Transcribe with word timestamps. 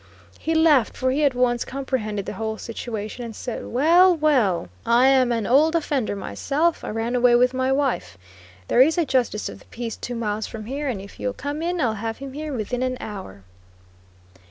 He 0.39 0.55
laughed, 0.55 0.97
for 0.97 1.11
he 1.11 1.23
at 1.25 1.35
once 1.35 1.63
comprehended 1.63 2.25
the 2.25 2.33
whole 2.33 2.57
situation, 2.57 3.23
and 3.23 3.35
said: 3.35 3.67
"Well, 3.67 4.15
well! 4.15 4.69
I 4.83 5.05
am 5.09 5.31
an 5.31 5.45
old 5.45 5.75
offender 5.75 6.15
myself; 6.15 6.83
I 6.83 6.89
ran 6.89 7.13
away 7.13 7.35
with 7.35 7.53
my 7.53 7.71
wife; 7.71 8.17
there 8.67 8.81
is 8.81 8.97
a 8.97 9.05
justice 9.05 9.47
of 9.47 9.59
the 9.59 9.65
peace 9.65 9.95
two 9.97 10.15
miles 10.15 10.47
from 10.47 10.65
here, 10.65 10.87
and 10.87 10.99
if 10.99 11.19
you'll 11.19 11.33
come 11.33 11.61
in 11.61 11.79
I'll 11.79 11.93
have 12.01 12.17
him 12.17 12.33
here 12.33 12.51
within 12.51 12.81
an 12.81 12.97
hour." 12.99 13.43